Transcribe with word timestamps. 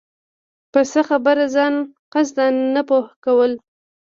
په 0.71 0.79
څۀ 0.91 1.01
خبره 1.09 1.45
ځان 1.55 1.73
قصداً 2.13 2.45
نۀ 2.73 2.81
پوهه 2.89 3.11
كول 3.23 3.51